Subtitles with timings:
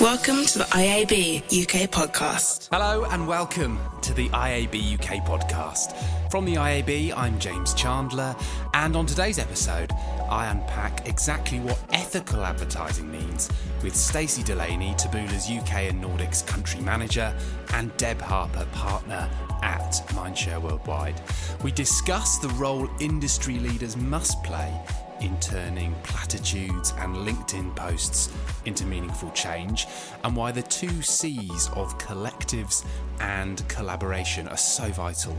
[0.00, 2.70] Welcome to the IAB UK podcast.
[2.72, 5.94] Hello and welcome to the IAB UK podcast.
[6.30, 8.34] From the IAB, I'm James Chandler,
[8.72, 9.92] and on today's episode,
[10.30, 13.50] I unpack exactly what ethical advertising means
[13.82, 17.36] with Stacey Delaney, Taboola's UK and Nordics country manager,
[17.74, 19.28] and Deb Harper, partner
[19.62, 21.20] at Mindshare Worldwide.
[21.62, 24.72] We discuss the role industry leaders must play
[25.20, 28.30] in turning platitudes and LinkedIn posts
[28.64, 29.86] into meaningful change,
[30.24, 32.84] and why the two C's of collectives
[33.20, 35.36] and collaboration are so vital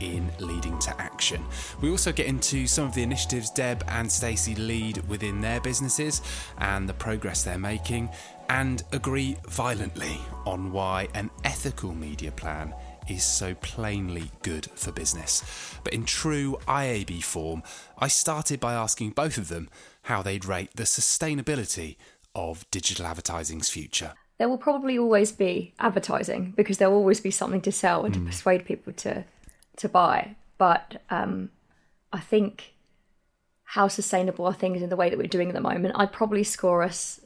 [0.00, 1.42] in leading to action.
[1.80, 6.20] We also get into some of the initiatives Deb and Stacey lead within their businesses
[6.58, 8.10] and the progress they're making,
[8.48, 12.74] and agree violently on why an ethical media plan
[13.08, 15.42] is so plainly good for business.
[15.84, 17.62] But in true IAB form,
[17.98, 19.68] I started by asking both of them
[20.02, 21.96] how they'd rate the sustainability
[22.34, 24.14] of digital advertising's future.
[24.38, 28.12] There will probably always be advertising because there will always be something to sell and
[28.14, 28.26] to Hmm.
[28.26, 29.24] persuade people to
[29.76, 30.36] to buy.
[30.56, 31.50] But um,
[32.12, 32.74] I think
[33.64, 35.94] how sustainable are things in the way that we're doing at the moment?
[35.96, 37.20] I'd probably score us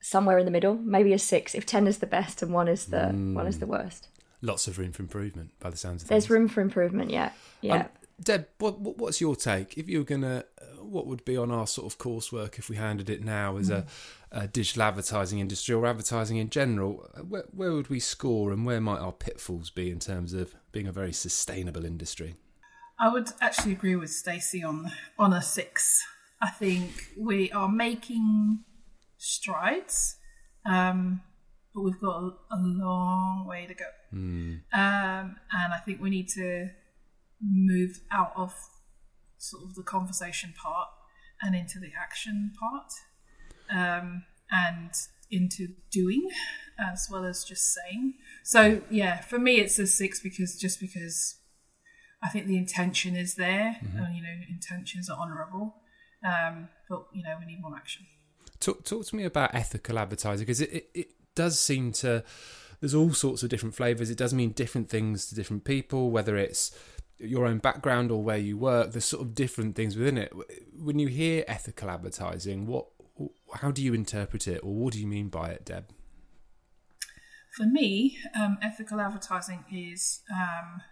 [0.00, 1.54] somewhere in the middle, maybe a six.
[1.54, 4.08] If ten is the best and one is the one is the worst.
[4.42, 6.10] Lots of room for improvement by the sounds of it.
[6.10, 6.30] There's things.
[6.30, 7.10] room for improvement.
[7.10, 7.74] Yeah, yeah.
[7.76, 7.86] Um,
[8.20, 9.78] Deb, what, what, what's your take?
[9.78, 12.76] If you were gonna, uh, what would be on our sort of coursework if we
[12.76, 13.86] handed it now as a,
[14.30, 17.08] a digital advertising industry or advertising in general?
[17.16, 20.54] uh, Where, where would we score, and where might our pitfalls be in terms of
[20.72, 22.34] being a very sustainable industry?
[23.00, 26.00] I would actually agree with Stacey on on a six.
[26.40, 28.64] I think we are making
[29.18, 30.16] strides,
[30.66, 31.22] um,
[31.74, 33.84] but we've got a, a long way to go.
[34.72, 36.70] Um, and I think we need to
[37.40, 38.54] move out of
[39.38, 40.88] sort of the conversation part
[41.40, 42.92] and into the action part,
[43.70, 44.90] um, and
[45.30, 46.28] into doing
[46.78, 48.14] as well as just saying.
[48.44, 51.36] So yeah, for me it's a six because just because
[52.22, 53.76] I think the intention is there.
[53.96, 55.76] and you know, intentions are honourable,
[56.24, 58.06] um, but you know we need more action.
[58.60, 62.24] Talk, talk to me about ethical advertising because it, it, it does seem to.
[62.82, 64.10] There's all sorts of different flavors.
[64.10, 66.76] It does mean different things to different people, whether it's
[67.16, 68.90] your own background or where you work.
[68.90, 70.32] There's sort of different things within it.
[70.76, 72.86] When you hear ethical advertising, what,
[73.54, 75.90] how do you interpret it, or what do you mean by it, Deb?
[77.56, 80.82] For me, um, ethical advertising is um,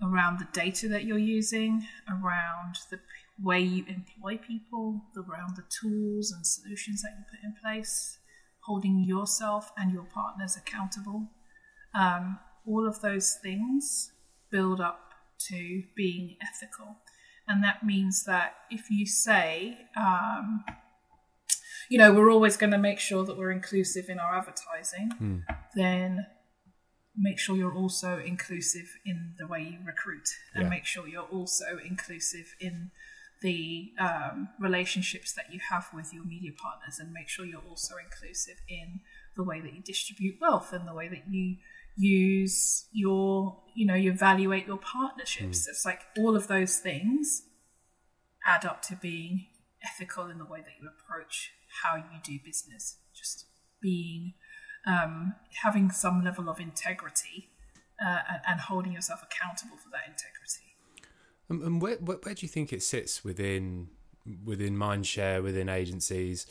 [0.00, 3.00] around the data that you're using, around the
[3.42, 8.19] way you employ people, around the tools and solutions that you put in place,
[8.66, 11.28] holding yourself and your partners accountable.
[11.94, 14.12] Um, all of those things
[14.50, 15.00] build up
[15.48, 16.96] to being ethical.
[17.48, 20.64] And that means that if you say, um,
[21.88, 25.42] you know, we're always going to make sure that we're inclusive in our advertising,
[25.74, 26.26] then
[27.16, 30.68] make sure you're also inclusive in the way you recruit and Yeah.
[30.70, 32.92] make sure you're also inclusive in
[33.42, 37.94] the um, relationships that you have with your media partners and make sure you're also
[38.02, 39.00] inclusive in
[39.36, 41.56] the way that you distribute wealth and the way that you
[41.96, 45.66] use your you know you evaluate your partnerships.
[45.68, 47.42] It's like all of those things
[48.46, 49.46] add up to being
[49.82, 51.50] ethical in the way that you approach
[51.82, 52.98] how you do business.
[53.14, 53.46] Just
[53.80, 54.34] being
[54.86, 57.50] um, having some level of integrity
[58.04, 60.69] uh, and, and holding yourself accountable for that integrity
[61.50, 63.88] And, and where, where where do you think it sits within
[64.44, 66.46] within Mindshare, within agencies?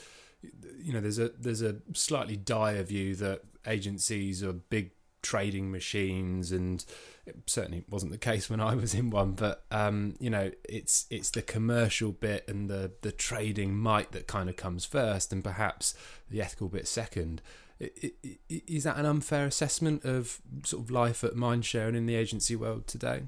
[0.77, 6.51] You know, there's a there's a slightly dire view that agencies are big trading machines,
[6.51, 6.83] and
[7.25, 9.31] it certainly wasn't the case when I was in one.
[9.33, 14.27] But um, you know, it's it's the commercial bit and the the trading might that
[14.27, 15.93] kind of comes first, and perhaps
[16.29, 17.41] the ethical bit second.
[17.81, 18.11] I- I-
[18.51, 22.15] I- Is that an unfair assessment of sort of life at Mindshare and in the
[22.15, 23.23] agency world today?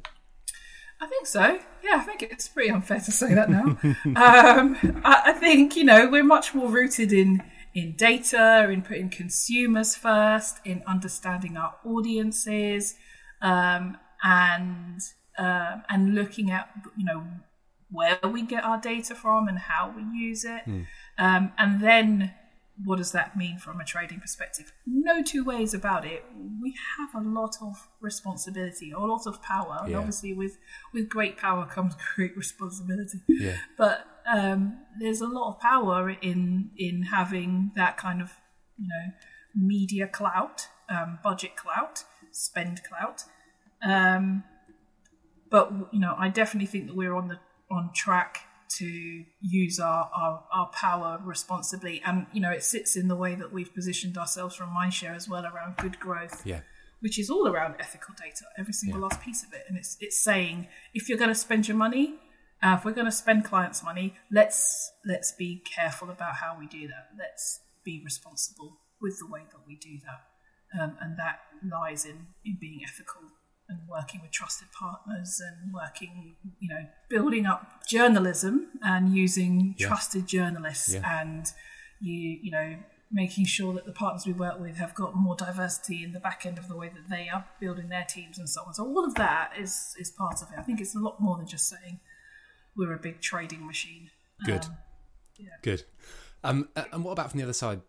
[1.02, 1.60] I think so.
[1.84, 3.64] Yeah, I think it's pretty unfair to say that now.
[4.06, 7.44] um, I, I think you know we're much more rooted in
[7.74, 12.96] in data, in putting consumers first, in understanding our audiences,
[13.42, 15.00] um, and
[15.40, 17.26] um, and looking at you know
[17.90, 20.62] where we get our data from and how we use it,
[21.18, 22.32] um, and then
[22.84, 24.72] what does that mean from a trading perspective?
[24.86, 26.24] No two ways about it.
[26.62, 30.58] We have a lot of responsibility, a lot of power, and obviously with
[30.94, 33.20] with great power comes great responsibility.
[33.28, 33.58] Yeah.
[33.78, 38.32] But um, there's a lot of power in in having that kind of
[38.78, 39.14] you know
[39.56, 43.24] media clout, um, budget clout, spend clout.
[43.84, 44.44] Um,
[45.50, 47.40] but you know, I definitely think that we're on the
[47.70, 48.40] on track
[48.78, 52.02] to use our, our, our power responsibly.
[52.06, 55.28] And, you know, it sits in the way that we've positioned ourselves from Mindshare as
[55.28, 56.46] well around good growth.
[56.46, 56.62] Yeah.
[57.00, 59.08] Which is all around ethical data, every single yeah.
[59.08, 59.64] last piece of it.
[59.68, 62.20] And it's it's saying if you're going to spend your money,
[62.62, 66.68] uh, if we're going to spend clients' money, let's let's be careful about how we
[66.68, 67.10] do that.
[67.18, 72.28] Let's be responsible with the way that we do that, um, and that lies in
[72.46, 73.24] in being ethical
[73.72, 79.88] and working with trusted partners and working, you know, building up journalism and using yeah.
[79.88, 81.22] trusted journalists yeah.
[81.22, 81.48] and
[82.00, 82.76] you, you know,
[83.12, 86.46] making sure that the partners we work with have got more diversity in the back
[86.46, 88.74] end of the way that they are building their teams and so on.
[88.74, 90.60] So all of that is is part of it.
[90.60, 92.00] I think it's a lot more than just saying
[92.76, 94.10] we're a big trading machine.
[94.46, 94.66] Good.
[94.66, 94.78] Um,
[95.38, 95.50] yeah.
[95.62, 95.84] Good.
[96.44, 97.82] Um, and what about from the other side,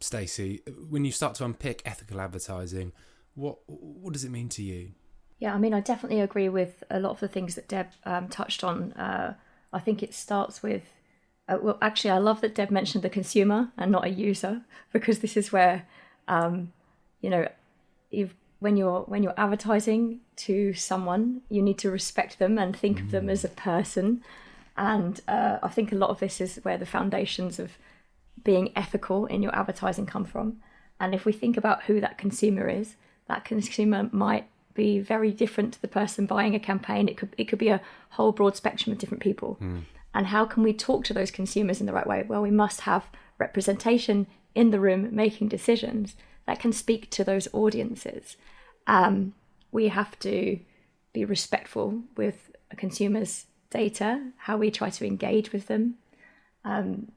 [0.00, 0.62] Stacey?
[0.88, 2.92] When you start to unpick ethical advertising,
[3.34, 4.92] what what does it mean to you?
[5.42, 8.28] Yeah, I mean, I definitely agree with a lot of the things that Deb um,
[8.28, 8.92] touched on.
[8.92, 9.34] Uh,
[9.72, 10.84] I think it starts with,
[11.48, 14.62] uh, well, actually, I love that Deb mentioned the consumer and not a user
[14.92, 15.84] because this is where,
[16.28, 16.72] um,
[17.20, 17.48] you know,
[18.60, 23.06] when you're when you're advertising to someone, you need to respect them and think mm.
[23.06, 24.22] of them as a person.
[24.76, 27.72] And uh, I think a lot of this is where the foundations of
[28.44, 30.58] being ethical in your advertising come from.
[31.00, 32.94] And if we think about who that consumer is,
[33.26, 37.08] that consumer might be very different to the person buying a campaign.
[37.08, 37.80] It could it could be a
[38.10, 39.58] whole broad spectrum of different people.
[39.60, 39.82] Mm.
[40.14, 42.24] And how can we talk to those consumers in the right way?
[42.26, 43.06] Well, we must have
[43.38, 46.14] representation in the room making decisions
[46.46, 48.36] that can speak to those audiences.
[48.86, 49.34] Um,
[49.70, 50.58] we have to
[51.12, 55.94] be respectful with a consumer's data, how we try to engage with them.
[56.64, 57.12] Um,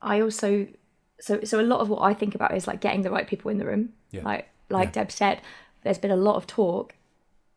[0.00, 0.68] I also
[1.20, 3.50] so so a lot of what I think about is like getting the right people
[3.50, 3.90] in the room.
[4.10, 4.22] Yeah.
[4.22, 5.02] Like like yeah.
[5.02, 5.40] Deb said,
[5.86, 6.94] there's been a lot of talk,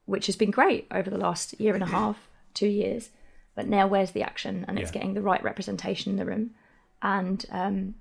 [0.05, 3.09] which has been great over the last year and a half, two years.
[3.55, 4.65] But now, where's the action?
[4.67, 4.99] And it's yeah.
[4.99, 6.51] getting the right representation in the room.
[7.01, 7.95] And um,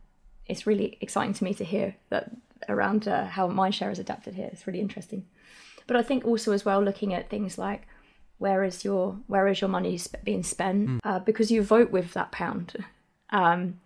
[0.44, 2.30] it's really exciting to me to hear that
[2.68, 4.50] around uh, how Mindshare has adapted here.
[4.52, 5.24] It's really interesting.
[5.86, 7.88] But I think also as well, looking at things like
[8.36, 10.88] where is your where is your money being spent?
[10.88, 10.98] Mm.
[11.04, 12.84] Uh, because you vote with that pound,
[13.30, 13.80] um,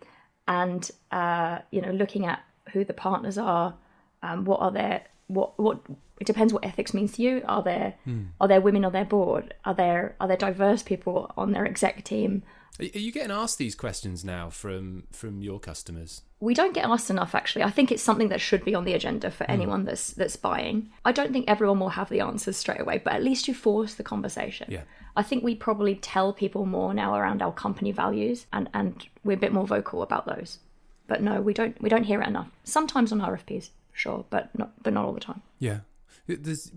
[0.45, 2.43] and uh, you know, looking at
[2.73, 3.75] who the partners are,
[4.21, 5.79] um, what are their what what
[6.19, 7.41] it depends what ethics means to you.
[7.45, 8.23] Are there hmm.
[8.39, 9.53] are there women on their board?
[9.65, 12.43] Are there are there diverse people on their exec team?
[12.79, 16.21] Are you getting asked these questions now from from your customers?
[16.39, 17.63] We don't get asked enough actually.
[17.63, 19.51] I think it's something that should be on the agenda for hmm.
[19.51, 20.89] anyone that's that's buying.
[21.05, 23.95] I don't think everyone will have the answers straight away, but at least you force
[23.95, 24.67] the conversation.
[24.69, 24.83] Yeah.
[25.15, 29.37] I think we probably tell people more now around our company values and and we're
[29.37, 30.59] a bit more vocal about those.
[31.07, 32.49] But no, we don't we don't hear it enough.
[32.63, 35.41] Sometimes on RFPs sure, but not but not all the time.
[35.59, 35.79] Yeah,
[36.27, 36.71] There's,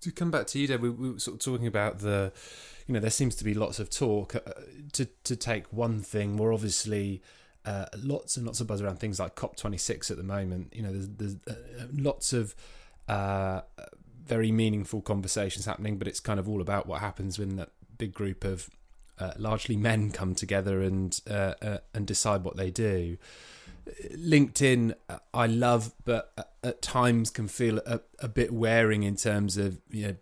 [0.00, 2.32] to come back to you, Deb, we, we, were sort of talking about the,
[2.86, 4.34] you know, there seems to be lots of talk.
[4.34, 4.40] Uh,
[4.92, 7.22] to to take one thing, we're obviously.
[7.64, 10.72] Uh, lots and lots of buzz around things like COP26 at the moment.
[10.72, 12.54] You know, there's, there's uh, lots of
[13.08, 13.62] uh,
[14.24, 18.12] very meaningful conversations happening, but it's kind of all about what happens when that big
[18.12, 18.70] group of
[19.18, 23.16] uh, largely men come together and uh, uh, and decide what they do.
[24.14, 24.94] LinkedIn,
[25.32, 30.06] I love, but at times can feel a, a bit wearing in terms of you
[30.08, 30.16] know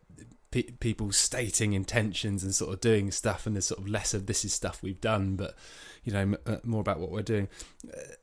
[0.51, 4.27] pe- people stating intentions and sort of doing stuff, and there's sort of less of
[4.27, 5.57] this is stuff we've done, but
[6.05, 7.49] you know m- uh, more about what we're doing.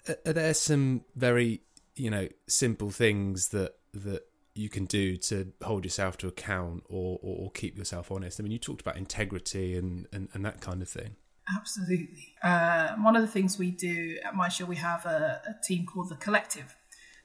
[0.08, 1.62] Uh, are there some very
[1.96, 7.20] you know simple things that that you can do to hold yourself to account or,
[7.22, 8.40] or, or keep yourself honest?
[8.40, 11.16] I mean, you talked about integrity and, and, and that kind of thing.
[11.56, 12.36] Absolutely.
[12.44, 16.10] Uh, one of the things we do at Mindshare, we have a, a team called
[16.10, 16.76] the Collective.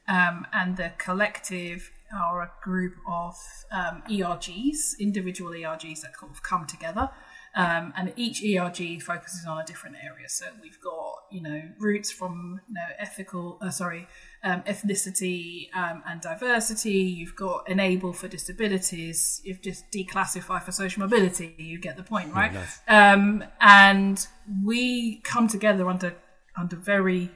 [0.09, 3.37] Um, and the Collective are a group of
[3.73, 7.11] um, ERGs, individual ERGs that kind of come together.
[7.55, 10.29] Um, and each ERG focuses on a different area.
[10.29, 14.07] So we've got, you know, roots from, you know, ethical, uh, sorry,
[14.47, 16.93] um, ethnicity um, and diversity.
[16.93, 19.41] You've got enable for disabilities.
[19.45, 21.55] You've just declassify for social mobility.
[21.59, 22.55] You get the point, right?
[22.55, 22.81] Nice.
[22.87, 24.25] Um, and
[24.65, 26.15] we come together under
[26.57, 27.31] under very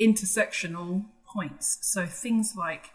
[0.00, 1.78] intersectional points.
[1.82, 2.90] So things like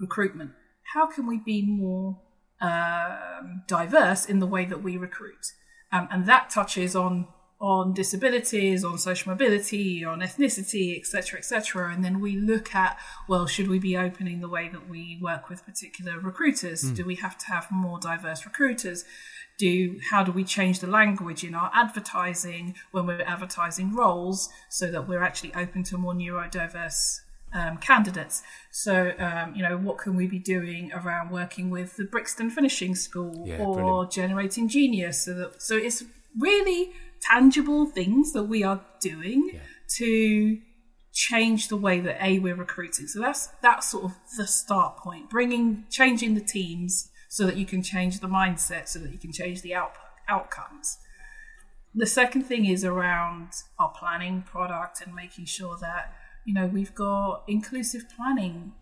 [0.00, 0.50] recruitment.
[0.92, 2.20] How can we be more
[2.60, 5.46] um, diverse in the way that we recruit?
[5.92, 7.28] Um, and that touches on
[7.60, 11.92] on disabilities, on social mobility, on ethnicity, etc., etc.
[11.92, 12.98] And then we look at,
[13.28, 16.84] well, should we be opening the way that we work with particular recruiters?
[16.84, 16.94] Mm.
[16.96, 19.04] Do we have to have more diverse recruiters?
[19.58, 24.90] Do how do we change the language in our advertising when we're advertising roles so
[24.90, 27.20] that we're actually open to more neurodiverse
[27.54, 28.42] um, candidates.
[28.70, 32.94] So, um, you know, what can we be doing around working with the Brixton Finishing
[32.94, 34.10] School yeah, or brilliant.
[34.12, 35.24] Generating Genius?
[35.24, 36.04] So, that, so it's
[36.38, 39.60] really tangible things that we are doing
[39.96, 40.58] to
[41.12, 43.06] change the way that a we're recruiting.
[43.06, 45.30] So that's that's sort of the start point.
[45.30, 49.32] Bringing changing the teams so that you can change the mindset, so that you can
[49.32, 49.92] change the out,
[50.28, 50.98] outcomes.
[51.94, 56.12] The second thing is around our planning product and making sure that
[56.44, 58.72] you know we've got inclusive planning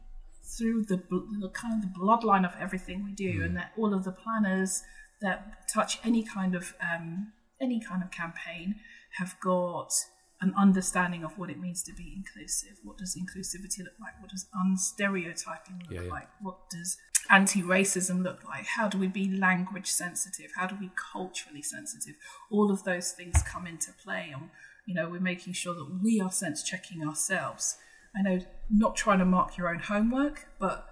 [0.58, 0.96] through the,
[1.40, 4.82] the kind of the bloodline of everything we do, and that all of the planners
[5.22, 7.32] that touch any kind of um,
[7.64, 8.76] any kind of campaign
[9.18, 9.92] have got
[10.40, 12.76] an understanding of what it means to be inclusive.
[12.82, 14.20] What does inclusivity look like?
[14.20, 16.10] What does unstereotyping look Yeah, yeah.
[16.10, 16.28] like?
[16.40, 16.98] What does
[17.30, 18.66] anti-racism look like?
[18.66, 20.50] How do we be language sensitive?
[20.56, 22.16] How do we culturally sensitive?
[22.50, 24.50] All of those things come into play and
[24.86, 27.78] you know, we're making sure that we are sense checking ourselves.
[28.16, 28.40] I know
[28.70, 30.86] not trying to mark your own homework, but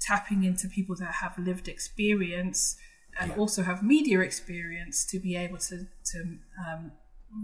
[0.00, 2.76] tapping into people that have lived experience
[3.18, 6.92] and also have media experience to be able to to um,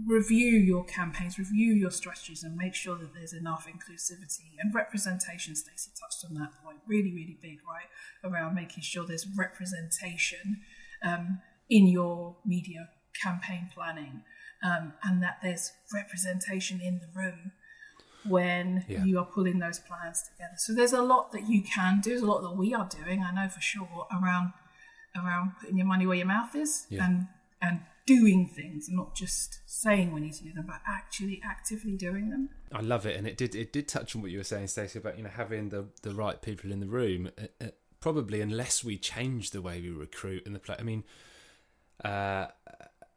[0.05, 5.55] review your campaigns, review your strategies, and make sure that there's enough inclusivity and representation.
[5.55, 7.87] Stacey touched on that point, really, really big, right?
[8.23, 10.61] Around making sure there's representation
[11.03, 12.89] um, in your media
[13.21, 14.23] campaign planning,
[14.63, 17.51] um, and that there's representation in the room
[18.25, 19.05] when Yeah.
[19.05, 20.55] you are pulling those plans together.
[20.57, 22.09] So there's a lot that you can do.
[22.09, 23.23] There's a lot that we are doing.
[23.23, 24.51] I know for sure around
[25.17, 27.05] around putting your money where your mouth is Yeah.
[27.05, 27.27] and
[27.61, 32.29] and doing things, not just saying we need to do them, but actually actively doing
[32.29, 32.49] them.
[32.71, 34.99] I love it, and it did it did touch on what you were saying, Stacey,
[34.99, 37.31] about you know having the the right people in the room.
[37.37, 37.67] Uh, uh,
[37.99, 40.75] probably unless we change the way we recruit and the play.
[40.79, 41.03] I mean,
[42.05, 42.47] uh,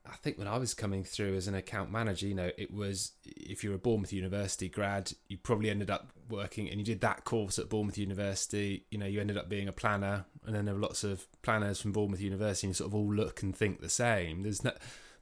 [0.06, 3.12] I think when I was coming through as an account manager, you know, it was
[3.24, 7.00] if you were a Bournemouth University grad, you probably ended up working and you did
[7.02, 8.86] that course at Bournemouth University.
[8.90, 11.80] You know, you ended up being a planner, and then there were lots of planners
[11.80, 14.42] from Bournemouth University, and you sort of all look and think the same.
[14.42, 14.72] There's no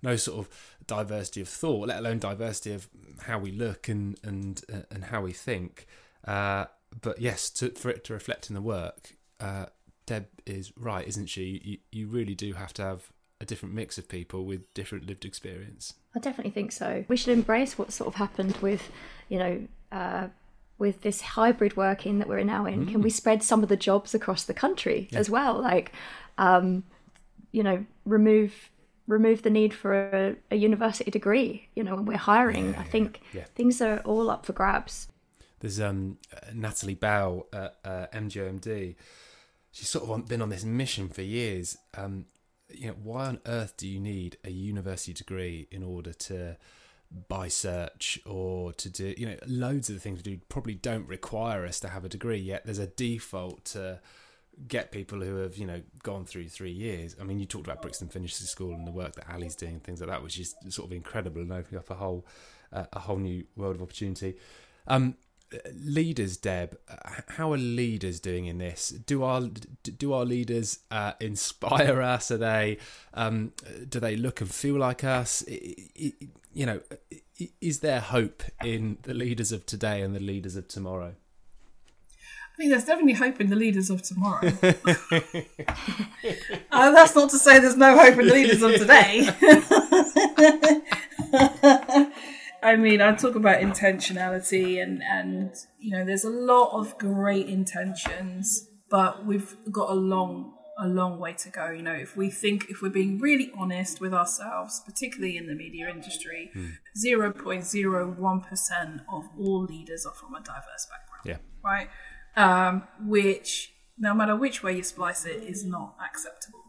[0.01, 2.89] no sort of diversity of thought, let alone diversity of
[3.23, 5.87] how we look and and uh, and how we think.
[6.25, 6.67] Uh,
[7.01, 9.67] but yes, to, for it to reflect in the work, uh,
[10.07, 11.61] Deb is right, isn't she?
[11.65, 15.25] You, you really do have to have a different mix of people with different lived
[15.25, 15.95] experience.
[16.15, 17.05] I definitely think so.
[17.09, 18.91] We should embrace what sort of happened with,
[19.29, 20.29] you know, uh,
[20.79, 22.87] with this hybrid working that we're now in.
[22.87, 25.61] Can we spread some of the jobs across the country as well?
[25.61, 25.93] Like,
[26.37, 26.85] um,
[27.53, 28.71] you know, remove
[29.07, 31.69] remove the need for a, a university degree.
[31.75, 33.45] You know, when we're hiring, I think yeah.
[33.55, 35.09] things are all up for grabs.
[35.61, 38.95] There's um, uh, Natalie Bell at uh, MGOMD.
[39.73, 41.77] She's sort of been on this mission for years.
[41.97, 42.27] Um,
[42.71, 46.57] you know, why on earth do you need a university degree in order to
[47.29, 51.09] buy search or to do, you know, loads of the things we do probably don't
[51.09, 52.65] require us to have a degree yet.
[52.65, 54.01] There's a default to
[54.67, 57.17] get people who have, you know, gone through three years.
[57.21, 59.83] I mean, you talked about Brixton Finishing School and the work that Ali's doing and
[59.83, 62.27] things like that, which is sort of incredible and opening up a whole,
[62.73, 64.35] uh, a whole new world of opportunity.
[64.87, 65.17] Um,
[65.75, 66.79] leaders deb
[67.29, 69.41] how are leaders doing in this do our
[69.97, 72.79] do our leaders uh, inspire us are they
[73.15, 73.53] um,
[73.89, 76.81] do they look and feel like us you know
[77.61, 81.15] is there hope in the leaders of today and the leaders of tomorrow
[82.59, 84.41] I mean, there's definitely hope in the leaders of tomorrow.
[86.73, 89.29] uh, that's not to say there's no hope in the leaders of today.
[92.63, 97.49] I mean, I talk about intentionality, and and you know, there's a lot of great
[97.49, 101.71] intentions, but we've got a long a long way to go.
[101.71, 105.55] You know, if we think if we're being really honest with ourselves, particularly in the
[105.55, 106.51] media industry,
[106.97, 111.37] zero point zero one percent of all leaders are from a diverse background yeah
[111.69, 111.89] right?
[112.37, 116.65] Um, which, no matter which way you splice it, is not acceptable.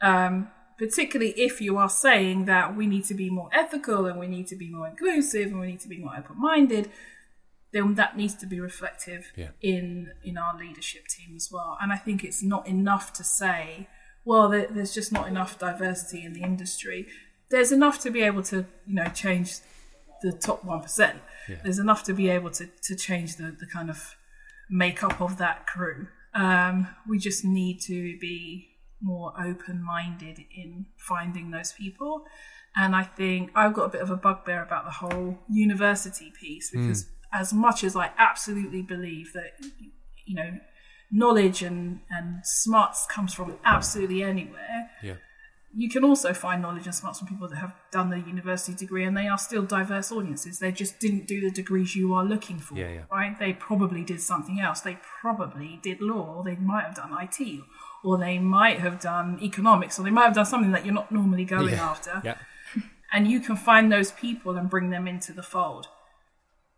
[0.00, 4.26] Um, particularly if you are saying that we need to be more ethical and we
[4.26, 6.90] need to be more inclusive and we need to be more open minded,
[7.72, 9.48] then that needs to be reflective Yeah.
[9.60, 11.76] in in our leadership team as well.
[11.80, 13.88] And I think it's not enough to say,
[14.24, 17.06] well, there's just not enough diversity in the industry.
[17.50, 19.58] There's enough to be able to, you know, change
[20.22, 21.20] the top one percent.
[21.62, 24.16] There's enough to be able to to change the the kind of
[24.70, 26.08] makeup of that crew.
[26.32, 28.70] Um, we just need to be
[29.04, 32.24] more open minded in finding those people.
[32.74, 36.70] And I think I've got a bit of a bugbear about the whole university piece
[36.70, 36.86] hmm.
[36.86, 39.52] because, as much as I absolutely believe that,
[40.24, 40.58] you know,
[41.10, 45.14] knowledge and, and smarts comes from absolutely anywhere, yeah
[45.76, 49.04] you can also find knowledge and smarts from people that have done the university degree
[49.04, 50.60] and they are still diverse audiences.
[50.60, 53.02] They just didn't do the degrees you are looking for, Yeah, yeah.
[53.10, 53.36] right?
[53.38, 54.80] They probably did something else.
[54.80, 57.62] They probably did law, or they might have done IT,
[58.04, 61.10] or they might have done economics, or they might have done something that you're not
[61.10, 62.20] normally going yeah after.
[62.24, 62.36] yeah
[63.14, 65.86] and you can find those people and bring them into the fold.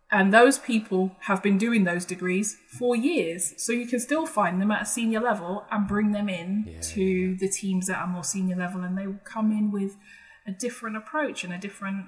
[0.09, 3.53] And those people have been doing those degrees for years.
[3.57, 6.79] So you can still find them at a senior level and bring them in Yeah,
[6.79, 8.81] to the teams at a more senior level.
[8.81, 9.97] And they will come in with
[10.45, 12.05] a different approach and a different,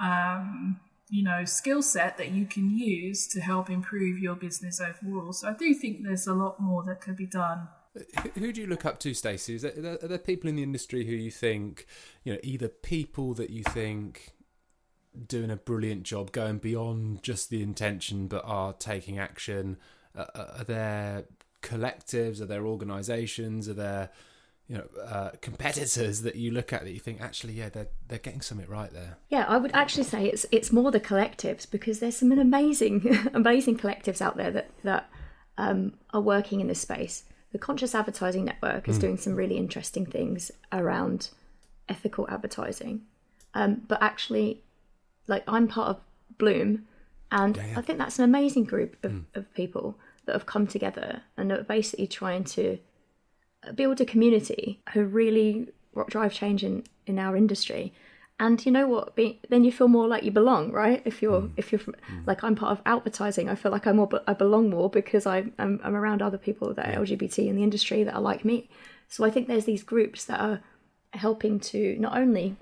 [0.00, 5.32] um, you know, skill set that you can use to help improve your business overall.
[5.32, 7.68] So I do think there's a lot more that could be done.
[8.34, 9.58] Who, do you look up to, Stacey?
[9.58, 11.86] There, are there people in the industry who you think,
[12.24, 14.32] you know, either people that you think
[15.28, 19.76] doing a brilliant job, going beyond just the intention, but are taking action?
[20.16, 21.24] Uh, are there
[21.60, 22.40] collectives?
[22.40, 23.68] Are there organisations?
[23.68, 24.10] Are there,
[24.68, 28.18] you know, uh, competitors that you look at that you think actually, yeah, they're they're
[28.18, 29.18] getting something right there?
[29.28, 33.76] Yeah, I would actually say it's it's more the collectives because there's some amazing amazing
[33.76, 35.10] collectives out there that that
[35.58, 37.24] um, are working in this space.
[37.52, 39.02] The Conscious Advertising Network is hmm.
[39.02, 41.30] doing some really interesting things around
[41.88, 43.02] ethical advertising,
[43.54, 44.62] um, but actually,
[45.26, 46.00] like I'm part of
[46.38, 46.86] Bloom,
[47.30, 47.78] and Yeah, yeah.
[47.78, 49.20] I think that's an amazing group of, hmm.
[49.34, 52.78] of people that have come together and are basically trying to
[53.66, 55.68] uh, build a community who really
[56.08, 57.92] drive change in, in our industry.
[58.42, 59.14] And you know what?
[59.14, 61.00] Be, then you feel more like you belong, right?
[61.04, 61.94] If you're if you're from,
[62.26, 65.44] like I'm part of Outvertising, I feel like I'm more I belong more because I
[65.60, 68.68] I'm, I'm around other people that are LGBT in the industry that are like me.
[69.06, 70.60] So I think there's these groups that are
[71.12, 72.56] helping to not only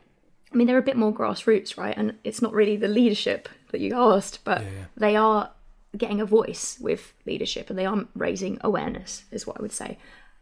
[0.52, 1.96] I mean, they're a bit more grassroots, right?
[1.96, 4.60] And it's not really the leadership that you asked, but
[4.98, 5.50] they are
[5.96, 9.96] getting a voice with leadership and they are raising awareness, is what I would say.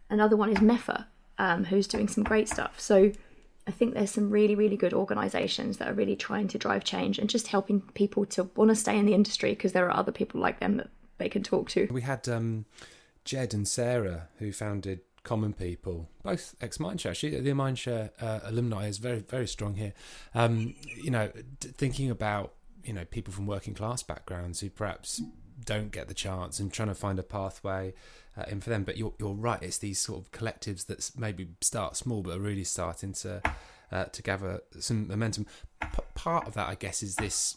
[0.09, 1.05] Another one is MEFA,
[1.37, 2.77] um, who's doing some great stuff.
[2.77, 3.13] So
[3.69, 7.19] I think there's some really, really good organizations that are really trying to drive change
[7.19, 10.11] and just helping people to want to stay in the industry because there are other
[10.11, 11.87] people like them that they can talk to.
[11.91, 12.65] We had um,
[13.25, 17.11] Jed and Sarah who founded Common People, both ex Mindshare.
[17.11, 19.93] Actually, the Mindshare uh, alumni is very, very strong here.
[20.33, 20.73] Um,
[21.03, 25.21] you know, d- thinking about you know people from working class backgrounds who perhaps
[25.63, 27.93] don't get the chance and trying to find a pathway
[28.39, 28.83] uh, in for them.
[28.83, 29.61] But you're you're right.
[29.61, 33.41] It's these sort of collectives that maybe start small but are really starting to
[33.91, 35.45] uh, to gather some momentum.
[35.81, 37.55] P- part of that, I guess, is this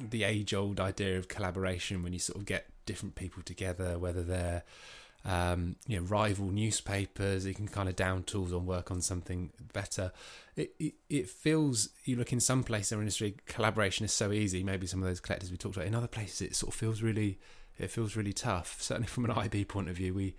[0.00, 4.22] the age old idea of collaboration when you sort of get different people together, whether
[4.22, 4.62] they're
[5.24, 9.50] um, you know rival newspapers, you can kind of down tools and work on something
[9.72, 10.12] better.
[10.54, 14.30] It, it it feels you look in some places in our industry, collaboration is so
[14.30, 14.62] easy.
[14.62, 15.88] Maybe some of those collectors we talked about.
[15.88, 17.38] In other places, it sort of feels really
[17.78, 18.80] it feels really tough.
[18.80, 20.34] Certainly from an IAB point of view, we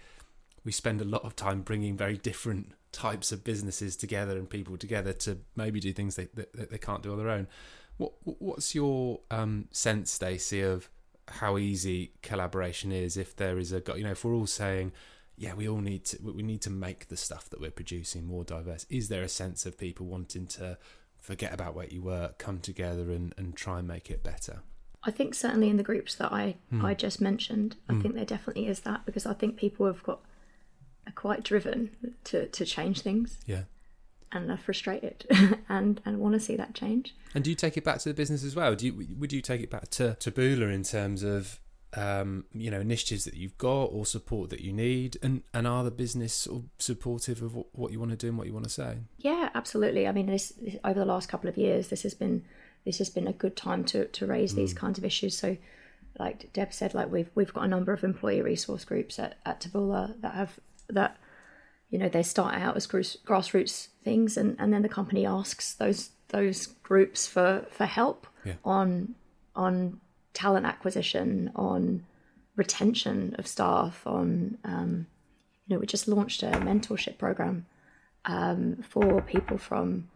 [0.63, 4.77] we spend a lot of time bringing very different types of businesses together and people
[4.77, 7.47] together to maybe do things they, that, they can't do on their own.
[7.97, 10.89] What what's your um, sense, Stacey, of
[11.29, 14.91] how easy collaboration is if there is a you know if we're all saying
[15.37, 18.43] yeah we all need to we need to make the stuff that we're producing more
[18.43, 20.77] diverse is there a sense of people wanting to
[21.19, 24.61] forget about where you work come together and, and try and make it better
[25.07, 28.67] I think certainly in the groups that I I just mentioned, I think there definitely
[28.67, 30.19] is that because I think people have got
[31.07, 31.91] are quite driven
[32.25, 33.63] to to change things yeah
[34.31, 35.25] and are frustrated
[35.69, 37.15] and and want to see that change.
[37.33, 38.75] And do you take it back to the business as well?
[38.75, 41.59] Do you would you take it back to Taboola in terms of
[41.95, 45.83] um, you know initiatives that you've got or support that you need, and and are
[45.83, 48.53] the business sort of supportive of what, what you want to do and what you
[48.53, 48.97] want to say?
[49.17, 50.07] Yeah, absolutely.
[50.07, 52.43] I mean, this, this over the last couple of years, this has been
[52.87, 55.37] this has been a good time to to raise these kinds of issues.
[55.37, 55.57] So,
[56.17, 59.59] like Deb said, like we've we've got a number of employee resource groups at at
[59.61, 60.57] Taboola that have
[60.89, 61.17] that
[61.89, 65.73] you know they start out as grass- grassroots things, and and then the company asks
[65.73, 68.53] those those groups for for help Yeah.
[68.63, 69.15] on
[69.55, 69.99] on
[70.33, 72.05] talent acquisition, on
[72.55, 75.07] retention of staff, on um,
[75.65, 77.65] you know we just launched a mentorship program
[78.25, 80.09] um, for people from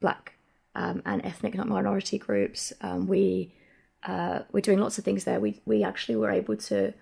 [0.00, 0.33] black
[0.74, 2.72] um, and ethnic minority groups.
[2.80, 3.54] Um, we
[4.04, 5.40] uh, we're doing lots of things there.
[5.40, 6.92] We we actually were able to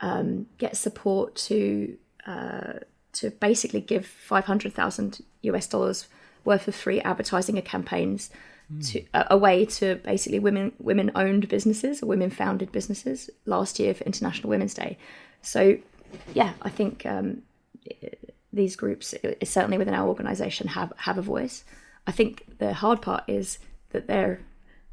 [0.00, 2.72] um, get support to uh,
[3.14, 6.08] to basically give five hundred thousand US dollars
[6.44, 8.30] worth of free advertising campaigns
[8.82, 13.78] to a, a way to basically women women owned businesses or women founded businesses last
[13.78, 14.96] year for International Women's Day.
[15.42, 15.78] So
[16.34, 17.42] yeah, I think um,
[18.52, 21.64] these groups, uh, certainly within our organisation, have have a voice.
[22.06, 23.58] I think the hard part is
[23.90, 24.40] that they're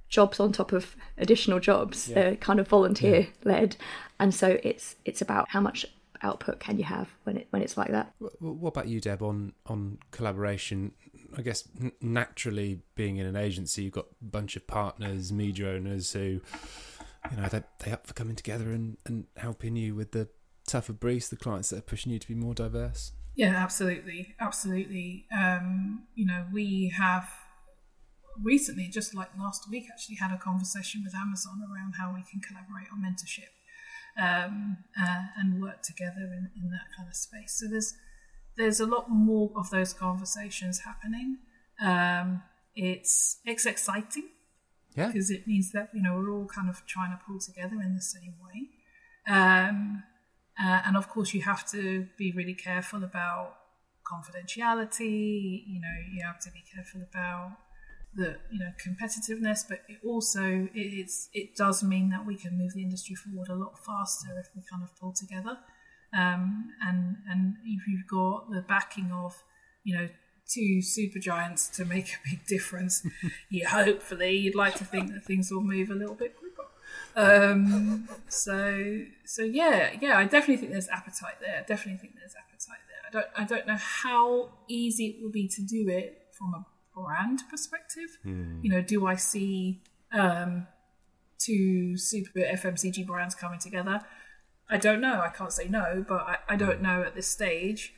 [0.09, 2.05] jobs on top of additional jobs.
[2.07, 3.75] They're kind of volunteer led,
[4.19, 5.85] and so it's it's about how much
[6.23, 8.13] output can you have when it when it's like that.
[8.21, 10.93] Wh- wh- What about you, Deb, on on collaboration?
[11.37, 11.67] I guess
[12.01, 16.39] naturally, being in an agency, you've got a bunch of partners, media owners who,
[17.31, 20.29] you know, they they up for coming together and, and helping you with the
[20.67, 23.11] tougher briefs, the clients that are pushing you to be more diverse.
[23.37, 25.25] Yeah, absolutely, absolutely.
[25.31, 27.29] Um, you know, we have
[28.43, 32.41] recently, just like last week, actually had a conversation with Amazon around how we can
[32.41, 33.53] collaborate on mentorship
[34.19, 37.53] um, uh, and work together in, in that kind of space.
[37.59, 37.93] So there's
[38.57, 41.37] there's a lot more of those conversations happening.
[41.79, 42.41] Um,
[42.75, 44.29] it's it's exciting
[44.95, 45.07] Yeah.
[45.07, 47.93] because it means that you know we're all kind of trying to pull together in
[47.93, 48.69] the same way.
[49.31, 50.01] Um,
[50.63, 53.55] uh, and of course, you have to be really careful about
[54.05, 55.63] confidentiality.
[55.67, 57.57] You know, you have to be careful about
[58.15, 62.57] the you know competitiveness, but it also it, it's it does mean that we can
[62.57, 65.59] move the industry forward a lot faster if we kind of pull together.
[66.17, 69.43] Um, and and if you've got the backing of
[69.83, 70.09] you know
[70.51, 73.05] two super giants to make a big difference,
[73.49, 76.46] you hopefully you'd like to think that things will move a little bit quicker.
[77.15, 81.59] Um, so so yeah, yeah, I definitely think there's appetite there.
[81.59, 83.01] I definitely think there's appetite there.
[83.07, 86.65] I don't I don't know how easy it will be to do it from a
[86.95, 88.17] brand perspective.
[88.63, 89.81] You know, do I see
[90.11, 90.67] um,
[91.39, 94.01] two super FMCG brands coming together?
[94.69, 95.21] I don't know.
[95.21, 97.93] I can't say no, but I, I don't know at this stage.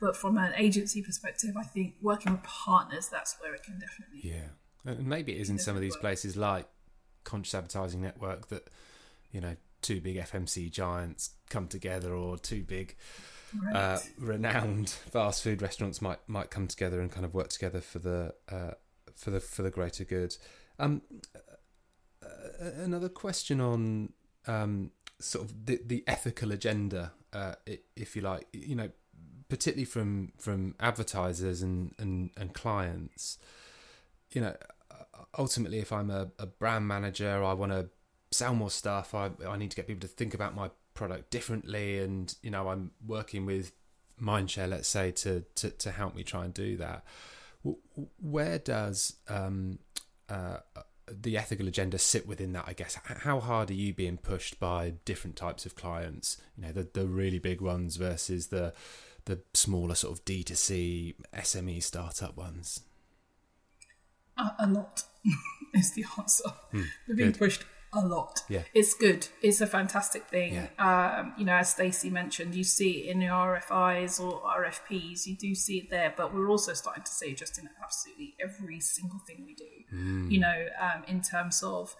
[0.00, 4.20] But from an agency perspective, I think working with partners, that's where it can definitely.
[4.22, 4.48] Yeah,
[4.84, 6.66] and maybe it is in some of these places like
[7.24, 8.68] Conscious Advertising Network that
[9.32, 12.96] you know two big FMC giants come together, or two big
[13.62, 13.76] Right.
[13.76, 18.00] uh, renowned fast food restaurants might might come together and kind of work together for
[18.00, 18.72] the uh,
[19.14, 20.36] for the for the greater good.
[20.78, 21.02] Um,
[22.24, 22.28] uh,
[22.82, 24.12] another question on
[24.46, 27.54] um, sort of the, the ethical agenda, uh,
[27.96, 28.90] if you like, you know,
[29.48, 33.38] particularly from from advertisers and and, and clients.
[34.32, 34.56] You know,
[35.38, 37.88] ultimately, if I'm a, a brand manager, I want to
[38.30, 39.14] sell more stuff.
[39.14, 42.68] I I need to get people to think about my product differently, and you know,
[42.68, 43.72] I'm working with
[44.20, 47.04] Mindshare, let's say, to to to help me try and do that.
[48.20, 49.78] Where does um,
[50.28, 50.58] uh,
[51.10, 52.64] the ethical agenda sit within that?
[52.66, 56.36] I guess how hard are you being pushed by different types of clients?
[56.56, 58.72] You know, the the really big ones versus the
[59.24, 62.80] the smaller sort of D2C SME startup ones.
[64.36, 65.04] A, a lot
[65.74, 66.50] is the answer.
[66.72, 67.38] We're being good.
[67.38, 68.42] pushed a lot.
[68.48, 68.62] Yeah.
[68.74, 69.28] It's good.
[69.40, 70.68] It's a fantastic thing.
[70.78, 75.36] Um, you know, as Stacey mentioned, you see it in the RFIs or RFPs, you
[75.36, 78.80] do see it there, but we're also starting to see it just in absolutely every
[78.80, 79.64] single thing we do.
[80.28, 81.94] You know, um, in terms of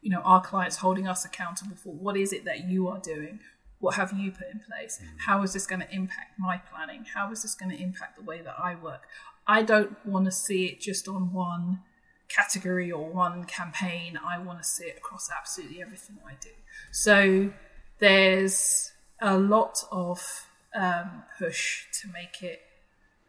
[0.00, 3.40] you know our clients holding us accountable for what is it that you are doing
[3.80, 7.30] what have you put in place how is this going to impact my planning how
[7.30, 9.02] is this going to impact the way that i work
[9.48, 11.80] i don't want to see it just on one
[12.28, 16.50] category or one campaign i want to see it across absolutely everything i do
[16.92, 17.50] so
[17.98, 22.60] there's a lot of um, push to make it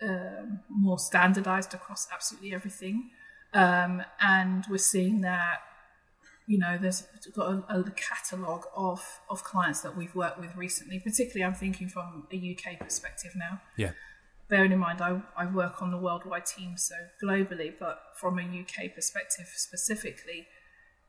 [0.04, 3.10] um, more standardized across absolutely everything
[3.54, 5.62] um, and we're seeing that
[6.50, 7.04] you know, there's
[7.36, 11.00] got a, a catalogue of, of clients that we've worked with recently.
[11.00, 13.62] Particularly, I'm thinking from a UK perspective now.
[13.78, 13.92] Yeah.
[14.50, 18.42] Bearing in mind, I, I work on the worldwide team, so globally, but from a
[18.42, 20.48] UK perspective specifically,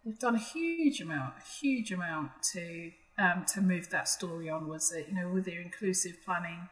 [0.05, 4.93] they've done a huge amount, a huge amount to um, to move that story onwards.
[5.09, 6.69] You know, with their inclusive planning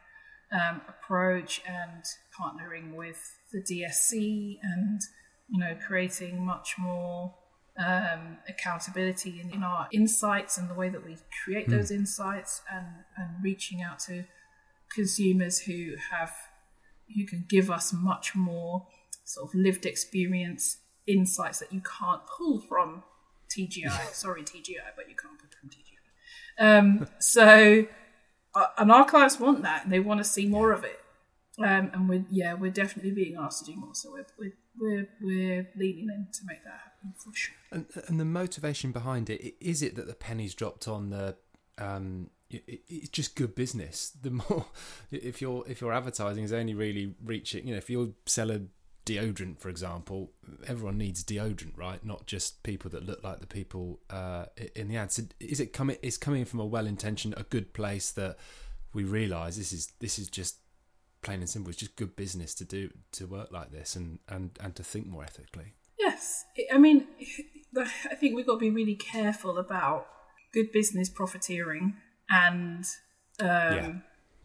[0.51, 2.03] um, approach and
[2.39, 5.01] partnering with the DSC and
[5.49, 7.33] you know creating much more
[7.77, 12.85] um, accountability in, in our insights and the way that we create those insights and,
[13.15, 14.25] and reaching out to
[14.93, 16.31] consumers who have
[17.15, 18.87] who can give us much more
[19.23, 23.03] sort of lived experience insights that you can't pull from
[23.49, 24.09] TGI.
[24.13, 26.79] Sorry, TGI, but you can't pull from TGI.
[26.79, 27.85] Um, so,
[28.55, 30.99] uh, and our clients want that, and they want to see more of it.
[31.57, 33.93] Um, and we're yeah, we're definitely being asked to do more.
[33.93, 37.55] So we're we're we're, we're leaning in to make that happen for sure.
[37.71, 41.35] And, and the motivation behind it is it that the pennies dropped on the
[41.77, 44.13] um it's just good business.
[44.21, 44.65] The more
[45.11, 48.61] if your if your advertising is only really reaching you know if you sell a
[49.05, 50.31] deodorant for example
[50.67, 52.03] everyone needs deodorant right?
[52.05, 55.73] Not just people that look like the people uh in the ad so is it
[55.73, 58.37] coming is coming from a well-intentioned a good place that
[58.93, 60.57] we realize this is this is just
[61.21, 61.69] plain and simple.
[61.69, 65.07] It's just good business to do to work like this and and and to think
[65.07, 65.73] more ethically.
[65.97, 67.07] Yes, I mean,
[67.77, 70.07] I think we've got to be really careful about
[70.53, 71.95] good business profiteering
[72.29, 72.85] and
[73.39, 73.93] um, Yeah.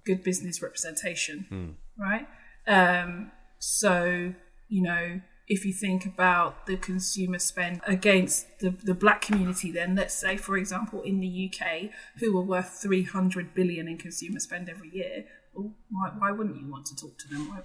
[0.04, 2.26] good business representation, right?
[2.66, 4.34] Um, so,
[4.68, 9.94] you know, if you think about the consumer spend against the, the black community, then
[9.94, 14.68] let's say, for example, in the UK, who are worth 300 billion in consumer spend
[14.70, 17.48] every year, well, why, why wouldn't you want to talk to them?
[17.50, 17.60] Why,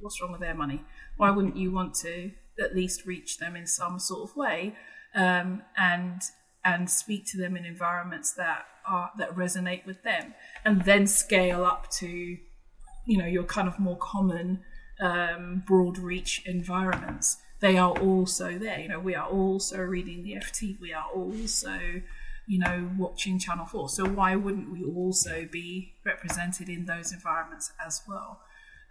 [0.00, 0.82] what's wrong with their money?
[1.16, 4.74] Why wouldn't you want to at least reach them in some sort of way
[5.14, 6.20] um, and
[6.64, 11.64] and speak to them in environments that are that resonate with them and then scale
[11.64, 12.08] up to
[13.06, 14.60] you know your kind of more common
[15.00, 17.38] um, broad reach environments.
[17.60, 21.78] They are also there you know we are also reading the ft we are also
[22.46, 27.72] you know watching channel 4 so why wouldn't we also be represented in those environments
[27.84, 28.40] as well?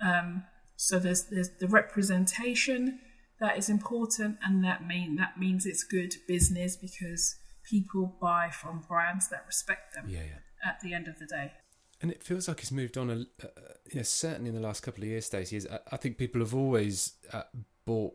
[0.02, 0.44] Um,
[0.76, 3.00] so there's there's the representation
[3.40, 7.36] that is important, and that mean that means it's good business because
[7.70, 10.06] people buy from brands that respect them.
[10.08, 10.70] Yeah, yeah.
[10.70, 11.54] At the end of the day.
[12.02, 13.14] And it feels like it's moved on, a,
[13.46, 13.48] uh,
[13.92, 15.62] you know, certainly in the last couple of years, Stacey.
[15.70, 17.44] I, I think people have always uh,
[17.86, 18.14] bought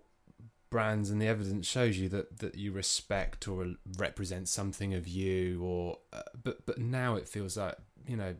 [0.70, 5.62] brands, and the evidence shows you that, that you respect or represent something of you.
[5.62, 8.34] Or, uh, but but now it feels like you know,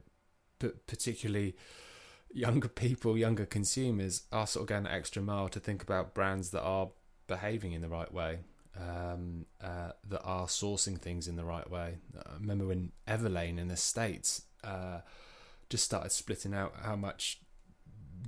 [0.87, 1.57] particularly
[2.33, 6.51] younger people, younger consumers are sort of going the extra mile to think about brands
[6.51, 6.91] that are
[7.27, 8.41] behaving in the right way,
[8.79, 11.99] um, uh, that are sourcing things in the right way.
[12.17, 15.01] I remember when Everlane in the States uh,
[15.69, 17.41] just started splitting out how much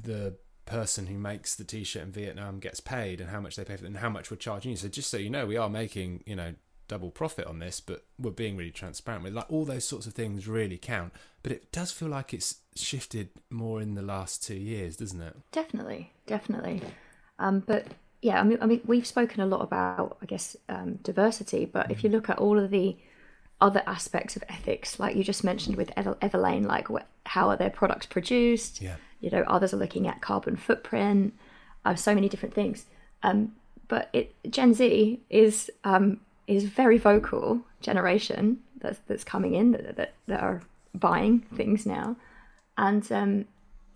[0.03, 3.77] the person who makes the t-shirt in Vietnam gets paid and how much they pay
[3.77, 4.77] for it and how much we're charging you.
[4.77, 6.55] So just so you know, we are making, you know,
[6.89, 10.15] double profit on this, but we're being really transparent with like all those sorts of
[10.15, 11.13] things really count.
[11.43, 15.37] But it does feel like it's shifted more in the last two years, doesn't it?
[15.53, 16.83] Definitely, definitely.
[17.39, 17.87] Um, but
[18.23, 21.65] yeah, I mean, I mean, we've spoken a lot about, I guess, um, diversity.
[21.65, 22.97] But if you look at all of the
[23.61, 26.89] other aspects of ethics, like you just mentioned with Everlane, like
[27.27, 28.81] how are their products produced?
[28.81, 28.97] Yeah.
[29.21, 31.35] You know, others are looking at carbon footprint.
[31.85, 32.87] Uh, so many different things.
[33.23, 33.53] Um,
[33.89, 39.97] but it, Gen Z is um, is very vocal generation that's that's coming in that
[39.97, 40.63] that, that are
[40.95, 42.17] buying things now,
[42.77, 43.45] and um,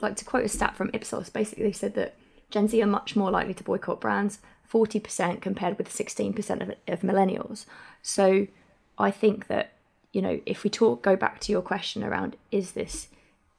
[0.01, 2.15] like to quote a stat from Ipsos, basically said that
[2.51, 6.63] Gen Z are much more likely to boycott brands, forty percent compared with sixteen percent
[6.63, 7.67] of, of millennials.
[8.03, 8.47] So
[8.99, 9.73] I think that
[10.13, 13.09] you know if we talk go back to your question around is this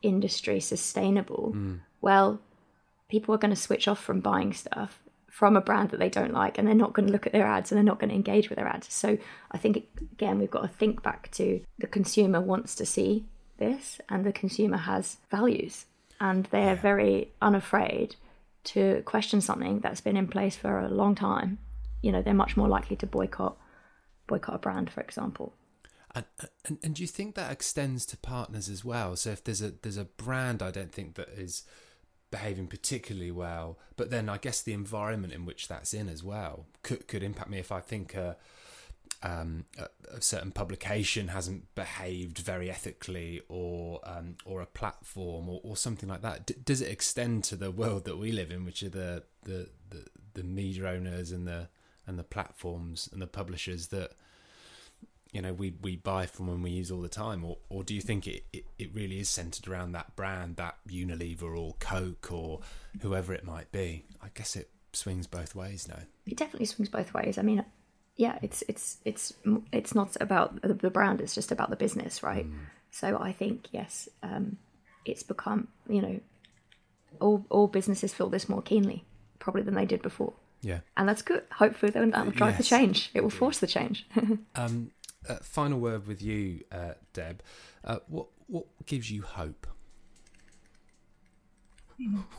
[0.01, 1.53] industry sustainable?
[1.55, 1.79] Mm.
[2.01, 2.41] Well,
[3.09, 4.99] people are going to switch off from buying stuff
[5.29, 7.47] from a brand that they don't like and they're not going to look at their
[7.47, 8.91] ads and they're not going to engage with their ads.
[8.93, 9.17] So
[9.51, 13.25] I think again we've got to think back to the consumer wants to see
[13.57, 15.85] this and the consumer has values
[16.19, 18.15] and they're very unafraid
[18.63, 21.59] to question something that's been in place for a long time.
[22.01, 23.57] You know, they're much more likely to boycott
[24.27, 25.53] boycott a brand, for example.
[26.13, 26.25] And,
[26.65, 29.15] and, and do you think that extends to partners as well?
[29.15, 31.63] So if there's a there's a brand I don't think that is
[32.31, 33.77] behaving particularly well.
[33.97, 37.49] But then I guess the environment in which that's in as well could could impact
[37.49, 38.37] me if I think a,
[39.23, 45.61] um, a, a certain publication hasn't behaved very ethically, or um, or a platform, or,
[45.63, 46.45] or something like that.
[46.47, 49.69] D- does it extend to the world that we live in, which are the the,
[49.89, 51.69] the, the media owners and the
[52.07, 54.11] and the platforms and the publishers that
[55.31, 57.45] you know we we buy from and we use all the time?
[57.45, 60.77] Or or do you think it, it, it really is centered around that brand that
[60.87, 62.61] Unilever or Coke or
[63.01, 64.05] whoever it might be?
[64.21, 67.37] I guess it swings both ways now it definitely swings both ways.
[67.37, 67.63] I mean
[68.21, 69.33] yeah it's it's it's
[69.71, 72.53] it's not about the brand it's just about the business right mm.
[72.91, 74.57] so I think yes um,
[75.05, 76.19] it's become you know
[77.19, 79.05] all all businesses feel this more keenly
[79.39, 82.57] probably than they did before yeah and that's good hopefully that will drive yes.
[82.57, 84.07] the change it will force the change
[84.55, 84.91] um
[85.27, 87.43] uh, final word with you, uh, Deb.
[87.83, 89.67] Uh, what what gives you hope?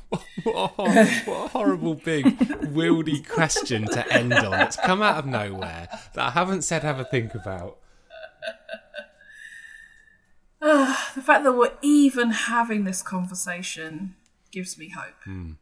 [0.08, 0.24] what,
[0.88, 4.60] a what a horrible big wieldy question to end on.
[4.60, 7.78] It's come out of nowhere that I haven't said have a think about.
[10.60, 14.14] Uh, the fact that we're even having this conversation
[14.50, 15.14] gives me hope.
[15.26, 15.56] Mm.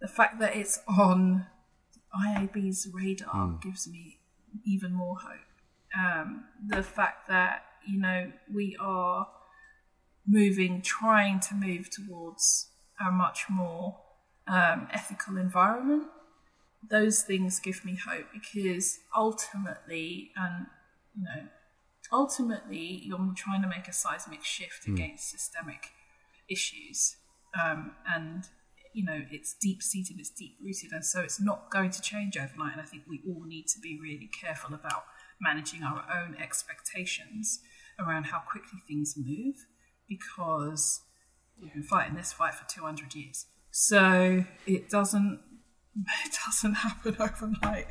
[0.00, 1.46] The fact that it's on
[2.14, 3.62] IAB's radar mm.
[3.62, 4.18] gives me
[4.64, 5.38] even more hope
[5.98, 9.28] um, the fact that you know we are
[10.26, 12.68] moving, trying to move towards
[13.06, 13.98] a much more
[14.46, 16.04] um, ethical environment.
[16.88, 20.66] Those things give me hope because ultimately, and
[21.16, 21.48] you know,
[22.12, 24.94] ultimately, you're trying to make a seismic shift mm.
[24.94, 25.90] against systemic
[26.48, 27.16] issues,
[27.60, 28.44] um, and
[28.92, 32.36] you know, it's deep seated, it's deep rooted, and so it's not going to change
[32.36, 32.72] overnight.
[32.72, 35.04] And I think we all need to be really careful about
[35.40, 37.60] managing our own expectations
[37.98, 39.66] around how quickly things move
[40.08, 41.00] because
[41.62, 43.46] we've been fighting this fight for 200 years.
[43.70, 45.40] So it doesn't,
[45.96, 47.86] it doesn't happen overnight.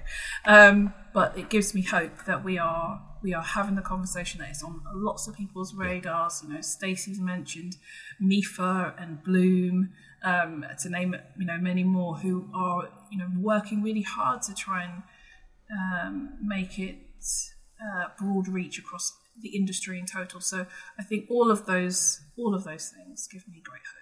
[0.45, 4.49] Um, but it gives me hope that we are we are having the conversation that
[4.49, 6.41] is on lots of people's radars.
[6.43, 7.77] You know, Stacey's mentioned
[8.19, 9.91] MIFA and Bloom,
[10.23, 14.53] um, to name you know many more who are you know working really hard to
[14.53, 15.03] try and
[15.71, 16.95] um, make it
[17.81, 20.41] uh, broad reach across the industry in total.
[20.41, 20.65] So
[20.99, 24.01] I think all of those all of those things give me great hope.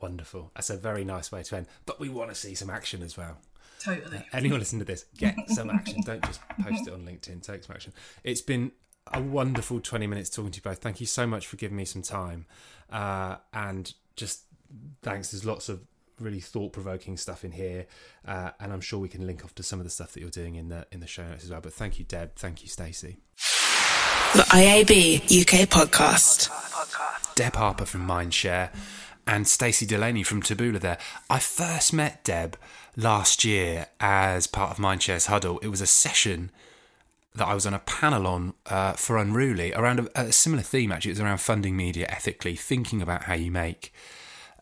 [0.00, 0.52] Wonderful.
[0.54, 1.66] That's a very nice way to end.
[1.86, 3.38] But we want to see some action as well.
[3.80, 4.18] Totally.
[4.18, 6.00] Uh, anyone listening to this, get some action.
[6.04, 7.42] Don't just post it on LinkedIn.
[7.42, 7.92] Take some action.
[8.24, 8.72] It's been
[9.12, 10.78] a wonderful 20 minutes talking to you both.
[10.78, 12.46] Thank you so much for giving me some time.
[12.90, 14.42] Uh, and just
[15.02, 15.30] thanks.
[15.30, 15.80] There's lots of
[16.20, 17.86] really thought provoking stuff in here.
[18.26, 20.30] Uh, and I'm sure we can link off to some of the stuff that you're
[20.30, 21.60] doing in the in the show notes as well.
[21.60, 22.36] But thank you, Deb.
[22.36, 23.18] Thank you, Stacey.
[24.34, 26.50] The IAB UK podcast.
[27.34, 28.70] Deb Harper from Mindshare
[29.26, 30.98] and Stacey Delaney from Taboola there.
[31.30, 32.58] I first met Deb
[32.94, 35.58] last year as part of Mindshare's Huddle.
[35.60, 36.50] It was a session
[37.34, 40.92] that I was on a panel on uh, for Unruly around a, a, similar theme,
[40.92, 41.12] actually.
[41.12, 43.94] It was around funding media ethically, thinking about how you make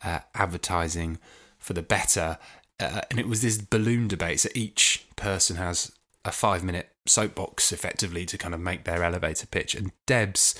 [0.04, 1.18] uh, advertising
[1.58, 2.38] for the better.
[2.78, 4.38] Uh, and it was this balloon debate.
[4.38, 5.90] So each person has
[6.24, 9.74] a five minute soapbox effectively to kind of make their elevator pitch.
[9.74, 10.54] And Deb's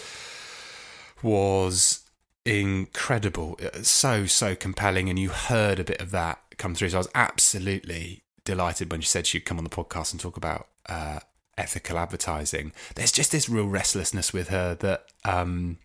[1.22, 2.08] was
[2.44, 6.90] incredible, uh, so so compelling, and you heard a bit of that come through.
[6.90, 10.36] So I was absolutely delighted when she said she'd come on the podcast and talk
[10.36, 11.20] about uh,
[11.58, 12.72] ethical advertising.
[12.94, 15.78] There's just this real restlessness with her that um,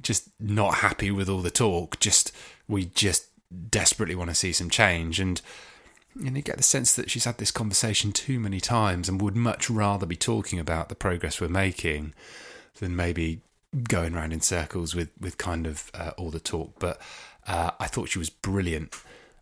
[0.00, 1.98] just not happy with all the talk.
[2.00, 2.32] Just
[2.68, 3.28] we just
[3.70, 5.40] desperately want to see some change and.
[6.14, 9.36] And you get the sense that she's had this conversation too many times and would
[9.36, 12.12] much rather be talking about the progress we're making
[12.78, 13.40] than maybe
[13.88, 16.74] going around in circles with with kind of uh, all the talk.
[16.78, 17.00] But
[17.46, 18.94] uh, I thought she was brilliant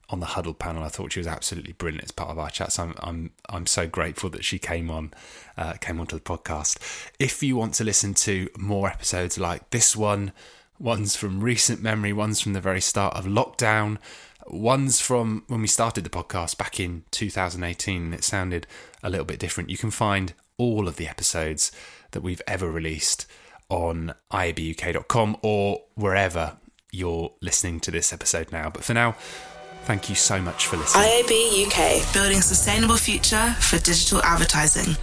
[0.08, 0.82] on the huddle panel.
[0.82, 2.72] I thought she was absolutely brilliant as part of our chat.
[2.72, 5.12] So I'm I'm I'm so grateful that she came on
[5.56, 6.78] uh, came onto the podcast.
[7.18, 10.32] If you want to listen to more episodes like this one,
[10.78, 13.98] ones from recent memory, ones from the very start of lockdown.
[14.46, 18.66] Ones from when we started the podcast back in 2018, it sounded
[19.02, 19.70] a little bit different.
[19.70, 21.72] You can find all of the episodes
[22.10, 23.26] that we've ever released
[23.68, 26.56] on iabuk.com or wherever
[26.92, 28.68] you're listening to this episode now.
[28.68, 29.12] But for now,
[29.84, 31.04] thank you so much for listening.
[31.04, 34.96] IAB UK, building sustainable future for digital advertising.